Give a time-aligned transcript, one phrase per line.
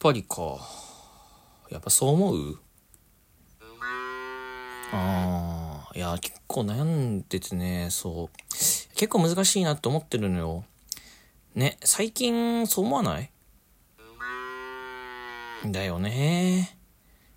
[0.00, 0.58] ぱりか。
[1.70, 2.58] やっぱそう思う？
[4.92, 8.38] ああ、いや、結構悩んでてね、そう。
[8.96, 10.64] 結構難しいなって思ってるのよ。
[11.54, 13.30] ね、最近そう思わない？
[15.66, 16.76] だよね。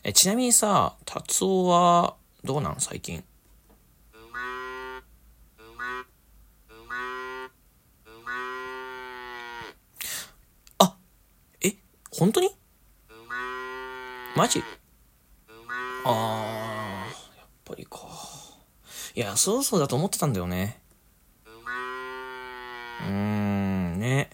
[0.03, 2.77] え、ちなみにさ、達夫はどうなん？
[2.80, 3.23] 最近。
[12.16, 12.49] 本当に？
[14.35, 14.63] マジ？
[16.05, 17.99] あー、やっぱりか。
[19.16, 20.80] いや、そうそうだと思ってたんだよね。
[23.02, 24.30] うーん、ね。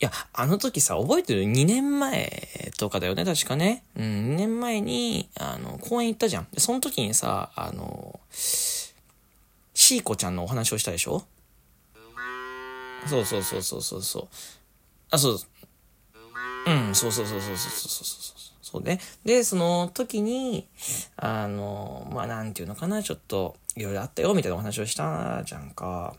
[0.00, 3.82] いや、あの時さ、覚えてる ?2 年前とかだよね、確かね。
[3.96, 4.04] うん、
[4.36, 6.46] 2年前に、あの、公園行ったじゃん。
[6.52, 11.24] で、その時にさ、あの、シーコちゃんのお話をしたでしょ？
[13.06, 14.28] そうそうそうそうそうそう。
[15.10, 15.38] あ、そう。
[16.68, 18.38] うん、そうそうそうそうそうそうそう。
[18.60, 19.00] そうね。
[19.24, 20.68] で、その時に、
[21.16, 26.14] あの、まあ、なんていうのかな、ちょっと、いろいろあったよ、みたいなお話をしたじゃんか。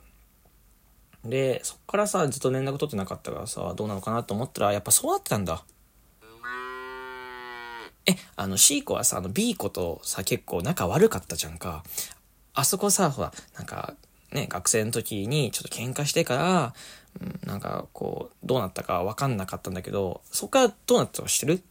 [1.24, 5.64] で、そっからさ、ずっと連絡取ってなかったからさ、どうなのかなと思ったら、やっぱそうなってたんだ。
[8.08, 11.84] え、あの、C 子はさ、あの、B 子とさ、結構仲悪かったじゃんか。
[12.56, 13.94] あそこさ、ほら、なんか、
[14.32, 16.74] ね、学生の時にちょっと喧嘩してから、
[17.20, 21.64] うん、なんかこう、どうなったかわかんなかったんだけど、そっからどうなったか知ってる？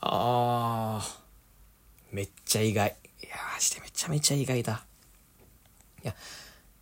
[0.00, 2.94] あー、めっちゃ意外。
[3.22, 4.84] いやしてめちゃめちゃ意外だ。
[6.04, 6.14] いや、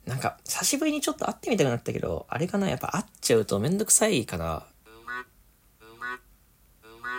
[0.04, 4.66] なんか、久しぶりにちょっと会ってみたくなったけど、あれかなやっぱ会っちゃうとめんどくさいかな。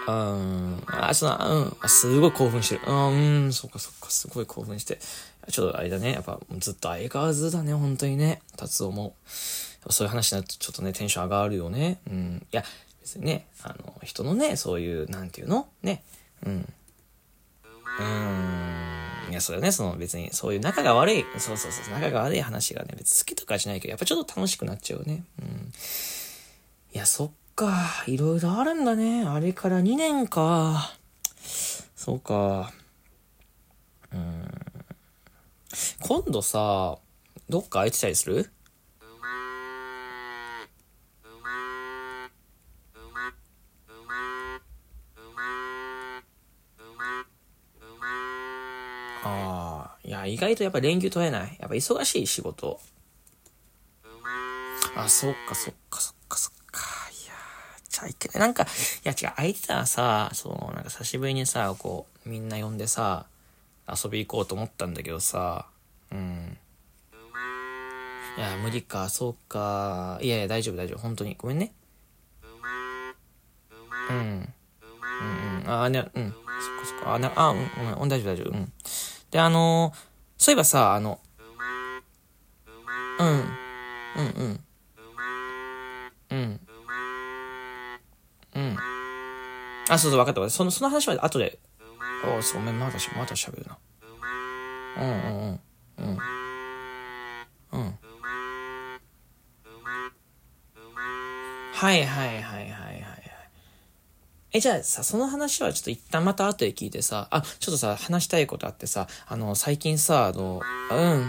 [0.08, 2.82] うん、あ、その、うん、すごい興奮してる。
[2.88, 5.00] うん、そっかそっか、すごい興奮して。
[5.50, 9.16] ちょっとあれだね、やっぱずっと相変わらずだね、本当にね、達夫も。
[9.90, 12.00] そういう話になるとちょっとね、テンション上がるよね。
[12.10, 12.48] うん。
[12.52, 12.64] いや、
[13.02, 15.68] 別にね、あの、人のね、そういう、なんていうの？
[15.82, 16.04] ね、
[16.46, 16.74] うん。
[18.00, 19.32] うーん。
[19.32, 25.24] いや、それはね、その別に、そういう仲が悪い、そうそうそう、仲が悪い話がね、別に好きとかじゃないけど、やっぱちょっと楽しくなっちゃうね。
[25.42, 25.72] うん。
[26.94, 28.04] いや、そっか。
[28.06, 29.26] いろいろあるんだね。
[29.26, 30.94] あれから2年か。
[31.96, 32.72] そうか。
[34.14, 34.48] うん。
[36.00, 37.00] 今度さ、
[37.50, 38.52] どっか空いてたりする？
[49.24, 51.58] ああ、いや、意外とやっぱ連休取れない。
[51.60, 52.80] やっぱ忙しい仕事。
[54.96, 56.17] あ、そっかそっかそっかそっか。
[58.08, 58.40] いやじゃあいけない。
[58.40, 58.68] なんか、い
[59.04, 63.26] や違う、相手はさ、そう、なんか久しぶりにさ、こう、みんな呼んでさ、
[63.88, 65.66] 遊び行こうと思ったんだけどさ、
[66.12, 66.58] うん。
[68.38, 70.20] いや、無理か、そうか。
[70.22, 71.00] いやいや、大丈夫大丈夫。
[71.00, 71.36] 本当に。
[71.36, 71.74] ごめんね。
[74.10, 74.16] うん。
[74.16, 75.70] うんうん。
[75.70, 76.32] ああ、ね、うん。
[76.32, 77.14] そっかそっか。
[77.16, 78.50] あ、な、あ、うん、うん、大丈夫大丈夫。
[78.52, 78.72] うん。
[79.32, 80.00] で、あのー、
[80.38, 81.20] そういえばさ、あの、
[83.20, 83.46] うん、うん、
[84.16, 84.64] うん、
[89.90, 90.50] あ、そうそう、分かった。
[90.50, 91.60] その、その話は後で、
[92.26, 93.78] おそう、ごめん、まだし、まだ喋るな。
[94.98, 95.60] うん、うん、
[95.98, 96.20] うん、
[97.72, 97.80] うん。
[97.80, 98.00] うん。
[101.74, 102.98] はいはいはいはい。
[104.54, 110.62] え、じゃあさ、その話はちょっと一旦また後で聞いてさ、あ、ちょっとさ、話したいことあってさ、あの、最近さ、あの、
[110.92, 110.98] うん。
[110.98, 111.12] うん。
[111.12, 111.28] うん。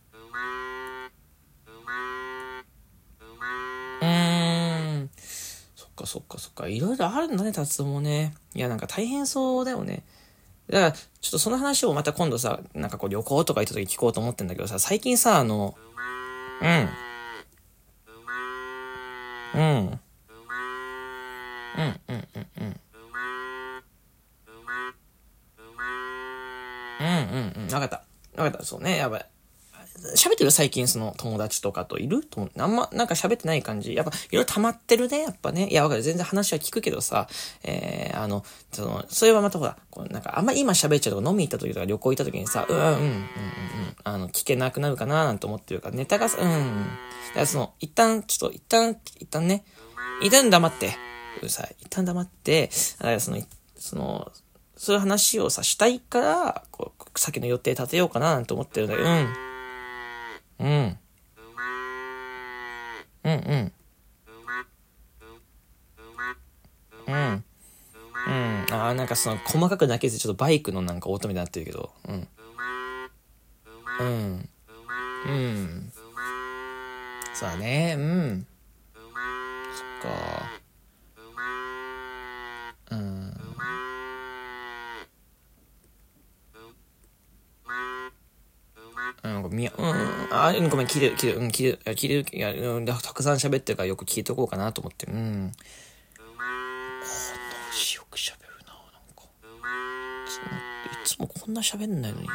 [6.11, 6.67] そっかそっか。
[6.67, 8.35] いろいろあるんだね、達夫もね。
[8.53, 10.03] いや、なんか大変そうだよね。
[10.69, 15.77] だから、ちょっとその話をまた今度さ、なんかこう旅行とか行った時聞こうと思ってんだけどさ、最近さ、あの、
[16.61, 16.89] うん。
[19.55, 19.61] うん。
[19.61, 20.01] うん
[22.09, 22.81] うんうんうん。
[26.99, 27.73] うんうんうん。
[27.73, 28.05] わかった。
[28.43, 28.65] わかった。
[28.65, 28.97] そうね。
[28.97, 29.27] やばい。
[30.17, 33.95] 喋ってる最近その友達とかといるとあんまなんか喋ってない感じ。
[33.95, 35.23] やっぱいろいろ溜まってるね。
[35.23, 35.69] やっぱね。
[35.69, 36.03] いやわかる。
[36.03, 37.29] 全然話は聞くけどさ。
[37.63, 43.25] えー、あの、その、それはまたほら、こうなんかあんま今喋っちゃうとか飲み行った時とか旅行行った時にさ、うんうんうんうんうん。
[44.05, 46.49] あの、聞けなくなるかななんて思ってるから、ネタがさ、うん。
[46.49, 49.65] だからその、一旦、ちょっと一旦、一旦ね、
[50.23, 50.95] 一旦黙って。
[51.39, 51.77] うるさい。
[51.81, 53.39] 一旦黙って、だからその、
[53.77, 54.33] その、
[54.77, 59.50] そういう話をさ、したいから、こう、先の予定立てようかななんて思ってるんだけど、うん。
[60.61, 60.99] うん。
[63.25, 63.73] うんうん。
[67.07, 67.45] うん。
[68.27, 68.67] うん。
[68.73, 72.29] ああ、なんかその、細かくだけでちょっとバイクのなんか音みたいになってるけど、うん。
[74.01, 74.49] うん。
[75.27, 75.93] うん。
[77.35, 77.97] そうだね。
[77.99, 78.47] うん。
[80.03, 80.61] そっか。
[82.91, 83.80] うん。
[89.51, 89.87] みやうん、
[90.31, 95.53] あ、うんごめん、切る、切る、うん、切る、いや、切る、いや、うん、たくさん喋ってるからよく聞いておこうかなと思って、うん。
[96.17, 99.25] こんなしよく喋るな、なんか。
[100.27, 100.47] いつも、
[101.03, 102.31] いつもこんな喋んないのに、め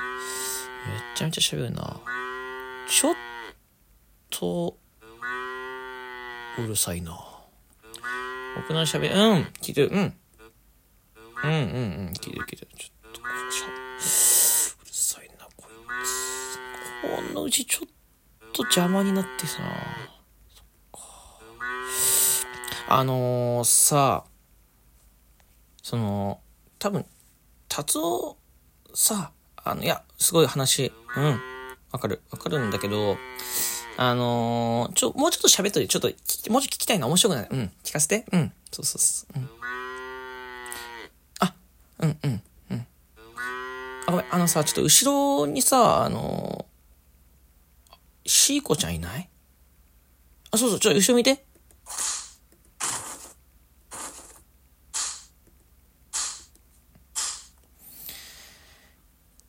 [1.16, 2.00] ちゃめちゃ喋るな。
[2.88, 3.16] ちょっ
[4.30, 4.78] と、
[6.58, 7.18] うるさいな。
[8.56, 9.20] 僕の喋り、うん、
[9.62, 10.14] 聞いてる、うん。
[11.44, 11.58] うんうんう
[12.10, 12.68] ん、聞いてる聞いてる。
[12.78, 13.75] ちょっと、
[17.02, 17.34] つ。
[17.34, 17.88] このうちちょっ
[18.54, 19.58] と邪魔になってさ。
[20.54, 21.00] そっか。
[22.88, 24.26] あのー、さ、
[25.82, 26.40] その、
[26.80, 27.06] 多分、
[27.68, 28.38] 達夫
[28.94, 31.40] さ、あの、いや、すごい話、うん、
[31.92, 33.18] わかる、わかるんだけど、
[33.98, 36.08] あのー、ちょ、もうちょっと喋っといて、ちょっと、
[36.52, 37.48] もうちょっと聞きたいな、面白くない。
[37.50, 38.26] うん、聞かせて。
[38.32, 39.40] うん、そうそうそう。
[39.40, 39.50] うん。
[41.40, 41.54] あ、
[42.00, 42.88] うん、うん、うん。
[44.08, 46.65] あ、ごめん、あのさ、ちょっと後ろにさ、あのー、
[48.26, 49.30] シーコちゃんいない？
[50.52, 51.46] あ、そうそう、ちょ、後ろ見て。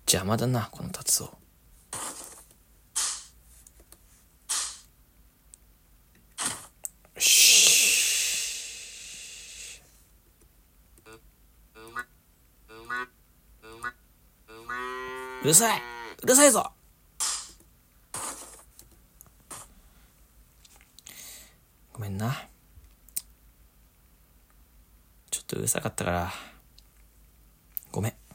[0.06, 1.36] 邪魔だな、この達夫。
[7.18, 9.80] し
[15.42, 15.82] うるさい
[16.22, 16.72] うるさいぞ
[21.96, 22.30] ごめんな。
[25.30, 26.30] ちょっとうるさかったから。
[27.90, 28.25] ごめん。